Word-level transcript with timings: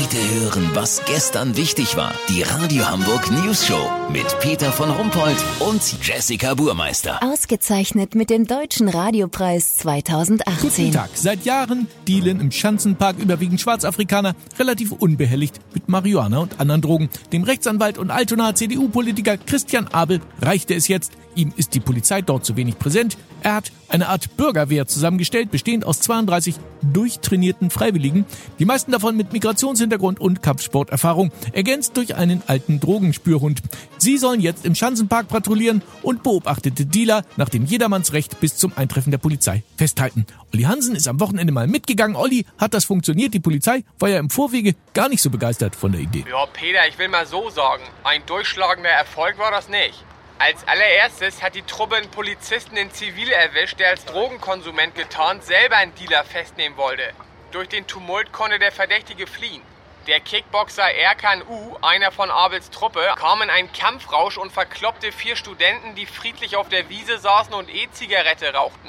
Heute 0.00 0.16
hören, 0.40 0.70
was 0.74 1.02
gestern 1.06 1.56
wichtig 1.56 1.96
war. 1.96 2.14
Die 2.28 2.42
Radio 2.42 2.88
Hamburg 2.88 3.32
News 3.32 3.66
Show 3.66 3.90
mit 4.12 4.26
Peter 4.38 4.70
von 4.70 4.90
Rumpold 4.90 5.36
und 5.58 5.82
Jessica 6.06 6.54
Burmeister. 6.54 7.20
Ausgezeichnet 7.20 8.14
mit 8.14 8.30
dem 8.30 8.46
Deutschen 8.46 8.88
Radiopreis 8.88 9.76
2018. 9.78 10.60
Guten 10.60 10.92
Tag. 10.92 11.10
Seit 11.14 11.44
Jahren 11.44 11.88
dealen 12.06 12.38
im 12.38 12.52
Schanzenpark 12.52 13.18
überwiegend 13.18 13.60
Schwarzafrikaner 13.60 14.36
relativ 14.56 14.92
unbehelligt 14.92 15.58
mit 15.74 15.88
Marihuana 15.88 16.38
und 16.38 16.60
anderen 16.60 16.80
Drogen. 16.80 17.08
Dem 17.32 17.42
Rechtsanwalt 17.42 17.98
und 17.98 18.12
Altonaer 18.12 18.54
CDU-Politiker 18.54 19.36
Christian 19.36 19.88
Abel 19.88 20.20
reichte 20.40 20.74
es 20.74 20.86
jetzt. 20.86 21.10
Ihm 21.34 21.52
ist 21.56 21.74
die 21.74 21.80
Polizei 21.80 22.22
dort 22.22 22.44
zu 22.44 22.56
wenig 22.56 22.78
präsent. 22.78 23.16
Er 23.42 23.54
hat 23.54 23.72
eine 23.88 24.08
Art 24.08 24.36
Bürgerwehr 24.36 24.86
zusammengestellt, 24.86 25.50
bestehend 25.50 25.84
aus 25.84 26.00
32 26.00 26.56
durchtrainierten 26.82 27.70
Freiwilligen, 27.70 28.24
die 28.58 28.64
meisten 28.64 28.92
davon 28.92 29.16
mit 29.16 29.32
Migrationshintergrund 29.32 29.87
und 29.96 30.42
Kampfsporterfahrung, 30.42 31.32
ergänzt 31.52 31.96
durch 31.96 32.14
einen 32.14 32.42
alten 32.46 32.80
Drogenspürhund. 32.80 33.62
Sie 33.98 34.18
sollen 34.18 34.40
jetzt 34.40 34.64
im 34.64 34.74
Schanzenpark 34.74 35.28
patrouillieren 35.28 35.82
und 36.02 36.22
beobachtete 36.22 36.86
Dealer 36.86 37.24
nach 37.36 37.48
dem 37.48 37.64
Jedermannsrecht 37.64 38.40
bis 38.40 38.56
zum 38.56 38.72
Eintreffen 38.76 39.10
der 39.10 39.18
Polizei 39.18 39.62
festhalten. 39.76 40.26
Olli 40.52 40.64
Hansen 40.64 40.94
ist 40.96 41.08
am 41.08 41.20
Wochenende 41.20 41.52
mal 41.52 41.66
mitgegangen. 41.66 42.16
Olli, 42.16 42.44
hat 42.58 42.74
das 42.74 42.84
funktioniert? 42.84 43.34
Die 43.34 43.40
Polizei 43.40 43.84
war 43.98 44.08
ja 44.08 44.18
im 44.18 44.30
Vorwege 44.30 44.74
gar 44.94 45.08
nicht 45.08 45.22
so 45.22 45.30
begeistert 45.30 45.76
von 45.76 45.92
der 45.92 46.00
Idee. 46.00 46.24
Ja, 46.28 46.46
Peter, 46.46 46.86
ich 46.88 46.98
will 46.98 47.08
mal 47.08 47.26
so 47.26 47.50
sagen, 47.50 47.82
ein 48.04 48.22
durchschlagender 48.26 48.90
Erfolg 48.90 49.38
war 49.38 49.50
das 49.50 49.68
nicht. 49.68 50.04
Als 50.40 50.66
allererstes 50.68 51.42
hat 51.42 51.56
die 51.56 51.62
Truppe 51.62 51.96
einen 51.96 52.10
Polizisten 52.12 52.76
in 52.76 52.92
Zivil 52.92 53.28
erwischt, 53.28 53.80
der 53.80 53.88
als 53.88 54.04
Drogenkonsument 54.04 54.94
getarnt 54.94 55.42
selber 55.42 55.76
einen 55.76 55.94
Dealer 55.96 56.22
festnehmen 56.22 56.78
wollte. 56.78 57.02
Durch 57.50 57.68
den 57.68 57.86
Tumult 57.88 58.30
konnte 58.30 58.58
der 58.60 58.70
Verdächtige 58.70 59.26
fliehen. 59.26 59.62
Der 60.08 60.20
Kickboxer 60.20 60.90
Erkan 60.90 61.42
U, 61.46 61.76
einer 61.82 62.10
von 62.10 62.30
Abels 62.30 62.70
Truppe, 62.70 63.06
kam 63.16 63.42
in 63.42 63.50
einen 63.50 63.70
Kampfrausch 63.70 64.38
und 64.38 64.50
verkloppte 64.50 65.12
vier 65.12 65.36
Studenten, 65.36 65.94
die 65.96 66.06
friedlich 66.06 66.56
auf 66.56 66.70
der 66.70 66.88
Wiese 66.88 67.18
saßen 67.18 67.52
und 67.52 67.68
E-Zigarette 67.68 68.54
rauchten. 68.54 68.88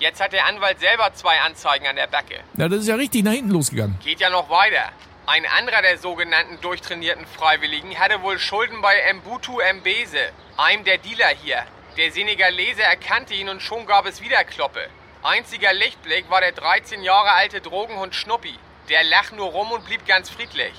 Jetzt 0.00 0.20
hat 0.20 0.32
der 0.32 0.44
Anwalt 0.46 0.80
selber 0.80 1.14
zwei 1.14 1.38
Anzeigen 1.38 1.86
an 1.86 1.94
der 1.94 2.08
Backe. 2.08 2.40
Ja, 2.56 2.68
das 2.68 2.80
ist 2.80 2.88
ja 2.88 2.96
richtig 2.96 3.22
nach 3.22 3.30
hinten 3.30 3.52
losgegangen. 3.52 3.96
Geht 4.02 4.18
ja 4.18 4.28
noch 4.28 4.50
weiter. 4.50 4.90
Ein 5.26 5.46
anderer 5.46 5.82
der 5.82 5.98
sogenannten 5.98 6.60
durchtrainierten 6.60 7.26
Freiwilligen 7.28 7.96
hatte 7.96 8.20
wohl 8.22 8.40
Schulden 8.40 8.82
bei 8.82 8.96
Mbutu 9.12 9.60
Mbese, 9.74 10.32
einem 10.56 10.82
der 10.82 10.98
Dealer 10.98 11.28
hier. 11.28 11.62
Der 11.96 12.10
Senegalese 12.10 12.82
erkannte 12.82 13.34
ihn 13.34 13.48
und 13.48 13.62
schon 13.62 13.86
gab 13.86 14.04
es 14.04 14.20
wieder 14.20 14.42
Kloppe. 14.42 14.88
Einziger 15.22 15.72
Lichtblick 15.72 16.28
war 16.28 16.40
der 16.40 16.52
13 16.52 17.04
Jahre 17.04 17.30
alte 17.34 17.60
Drogenhund 17.60 18.16
Schnuppi. 18.16 18.58
Der 18.88 19.02
lacht 19.02 19.32
nur 19.32 19.48
rum 19.50 19.72
und 19.72 19.84
blieb 19.84 20.06
ganz 20.06 20.30
friedlich. 20.30 20.72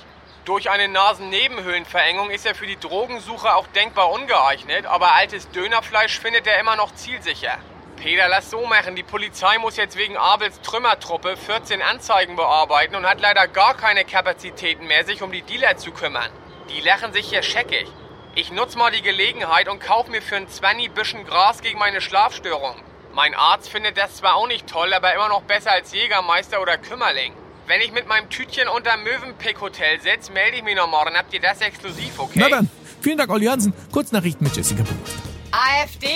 Durch 0.46 0.70
eine 0.70 0.88
Nasennebenhöhlenverengung 0.88 2.30
ist 2.30 2.46
er 2.46 2.56
für 2.56 2.68
die 2.68 2.80
Drogensuche 2.80 3.54
auch 3.54 3.68
denkbar 3.68 4.12
ungeeignet, 4.12 4.86
aber 4.86 5.14
altes 5.14 5.52
Dönerfleisch 5.52 6.18
findet 6.18 6.48
er 6.48 6.58
immer 6.58 6.78
noch 6.78 6.96
zielsicher. 6.96 7.58
Peter, 7.98 8.30
lass 8.30 8.50
so 8.50 8.66
machen. 8.66 8.96
Die 8.96 9.04
Polizei 9.04 9.58
muss 9.58 9.76
jetzt 9.76 9.98
wegen 9.98 10.16
Abels 10.16 10.62
Trümmertruppe 10.62 11.36
14 11.36 11.82
Anzeigen 11.82 12.38
bearbeiten 12.38 12.96
und 12.96 13.06
hat 13.06 13.20
leider 13.20 13.50
gar 13.50 13.76
keine 13.76 14.06
Kapazitäten 14.06 14.88
mehr, 14.88 15.04
sich 15.04 15.22
um 15.22 15.34
die 15.34 15.42
Dealer 15.42 15.76
zu 15.76 15.92
kümmern. 15.92 16.32
Die 16.70 16.80
lachen 16.80 17.12
sich 17.12 17.28
hier 17.28 17.44
scheckig. 17.44 17.88
Ich 18.36 18.52
nutze 18.52 18.78
mal 18.78 18.92
die 18.92 19.02
Gelegenheit 19.02 19.68
und 19.68 19.80
kauf 19.80 20.08
mir 20.08 20.22
für 20.22 20.38
ein 20.38 20.48
20 20.48 20.94
Büschen 20.94 21.26
Gras 21.26 21.62
gegen 21.62 21.80
meine 21.80 22.00
Schlafstörung. 22.00 22.76
Mein 23.14 23.34
Arzt 23.34 23.68
findet 23.68 23.98
das 23.98 24.16
zwar 24.18 24.36
auch 24.36 24.48
nicht 24.48 24.68
toll, 24.68 24.94
aber 24.94 25.14
immer 25.14 25.28
noch 25.28 25.42
besser 25.42 25.72
als 25.72 25.92
Jägermeister 25.92 26.62
oder 26.62 26.78
Kümmerling. 26.78 27.34
Wenn 27.68 27.82
ich 27.82 27.92
mit 27.92 28.08
meinem 28.08 28.30
Tütchen 28.30 28.70
unterm 28.70 29.04
Möwenpick 29.04 29.60
Hotel 29.60 30.00
sitze, 30.00 30.32
melde 30.32 30.56
ich 30.56 30.64
mich 30.64 30.78
noch 30.78 30.90
morgen. 30.90 31.18
Habt 31.18 31.34
ihr 31.34 31.42
das 31.42 31.60
exklusiv, 31.60 32.18
okay? 32.18 32.40
Na 32.40 32.48
dann, 32.48 32.70
vielen 33.02 33.18
Dank, 33.18 33.30
Olli 33.30 33.46
Hansen. 33.48 33.74
Kurznachrichten 33.92 34.48
mit 34.48 34.56
Jessica 34.56 34.84
Burmeister. 34.84 35.20
AfD, 35.52 36.08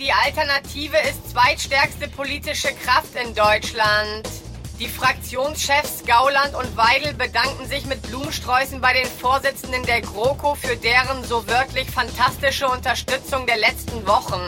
die 0.00 0.10
Alternative 0.10 0.96
ist 1.08 1.30
zweitstärkste 1.30 2.08
politische 2.08 2.74
Kraft 2.84 3.14
in 3.24 3.36
Deutschland. 3.36 4.28
Die 4.80 4.88
Fraktionschefs 4.88 6.04
Gauland 6.04 6.56
und 6.56 6.76
Weidel 6.76 7.14
bedanken 7.14 7.66
sich 7.66 7.86
mit 7.86 8.02
Blumensträußen 8.02 8.80
bei 8.80 8.92
den 8.92 9.06
Vorsitzenden 9.06 9.84
der 9.84 10.00
GroKo 10.00 10.56
für 10.56 10.74
deren 10.74 11.22
so 11.22 11.46
wirklich 11.46 11.88
fantastische 11.88 12.66
Unterstützung 12.66 13.46
der 13.46 13.58
letzten 13.58 14.04
Wochen. 14.08 14.40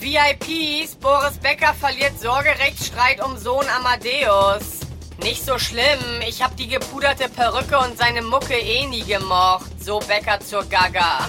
VIPs, 0.00 0.96
Boris 0.96 1.38
Becker 1.38 1.74
verliert 1.74 2.20
Sorgerechtsstreit 2.20 3.24
um 3.24 3.38
Sohn 3.38 3.66
Amadeus. 3.68 4.81
Nicht 5.22 5.44
so 5.46 5.56
schlimm, 5.56 6.20
ich 6.26 6.42
hab 6.42 6.56
die 6.56 6.66
gepuderte 6.66 7.28
Perücke 7.28 7.78
und 7.78 7.96
seine 7.96 8.22
Mucke 8.22 8.58
eh 8.58 8.86
nie 8.86 9.04
gemocht, 9.04 9.70
so 9.80 10.00
Becker 10.00 10.40
zur 10.40 10.64
Gaga. 10.64 11.28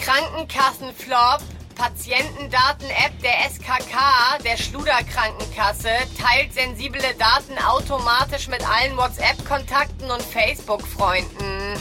Krankenkassenflop. 0.00 1.40
Patientendaten-App 1.74 3.18
der 3.22 3.50
SKK, 3.50 4.38
der 4.44 4.56
Schluderkrankenkasse, 4.56 5.88
teilt 6.20 6.52
sensible 6.52 7.02
Daten 7.18 7.58
automatisch 7.58 8.46
mit 8.46 8.62
allen 8.68 8.96
WhatsApp-Kontakten 8.96 10.08
und 10.08 10.22
Facebook-Freunden. 10.22 11.74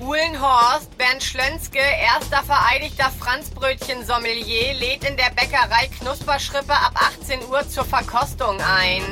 Uhlenhorst, 0.00 0.96
Bernd 0.98 1.22
Schlönske, 1.22 1.78
erster 1.78 2.42
vereidigter 2.42 3.10
Franzbrötchen-Sommelier, 3.18 4.74
lädt 4.74 5.04
in 5.04 5.16
der 5.16 5.30
Bäckerei 5.30 5.88
Knusperschrippe 6.00 6.72
ab 6.72 6.92
18 6.94 7.40
Uhr 7.48 7.66
zur 7.68 7.84
Verkostung 7.84 8.60
ein. 8.60 9.02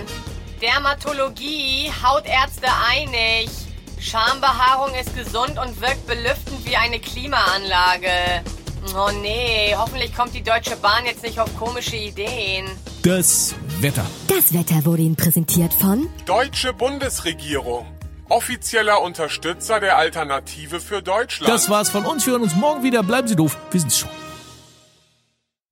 Dermatologie, 0.61 1.91
Hautärzte 2.03 2.69
einig. 2.89 3.49
Schambehaarung 3.99 4.95
ist 4.95 5.15
gesund 5.17 5.59
und 5.59 5.81
wirkt 5.81 6.07
belüftend 6.07 6.65
wie 6.67 6.77
eine 6.77 6.99
Klimaanlage. 6.99 8.43
Oh 8.95 9.11
nee, 9.21 9.75
hoffentlich 9.77 10.15
kommt 10.15 10.35
die 10.35 10.43
Deutsche 10.43 10.77
Bahn 10.77 11.05
jetzt 11.07 11.23
nicht 11.23 11.41
auf 11.41 11.55
komische 11.59 11.97
Ideen. 11.97 12.67
Das 13.03 13.55
Wetter. 13.81 14.05
Das 14.29 14.53
Wetter 14.53 14.85
wurde 14.85 15.03
Ihnen 15.03 15.17
präsentiert 15.17 15.73
von 15.75 16.09
Deutsche 16.25 16.73
Bundesregierung. 16.73 17.87
Offizieller 18.29 19.03
Unterstützer 19.03 19.81
der 19.81 19.97
Alternative 19.99 20.81
für 20.81 21.03
Deutschland. 21.03 21.53
Das 21.53 21.71
war's 21.71 21.91
von 21.91 22.05
uns. 22.05 22.27
Wir 22.27 22.33
hören 22.33 22.43
uns 22.43 22.55
morgen 22.55 22.83
wieder. 22.83 23.03
Bleiben 23.03 23.29
Sie 23.29 23.37
doof. 23.37 23.57
Wir 23.71 23.81
sind's 23.81 23.99
schon. 23.99 24.11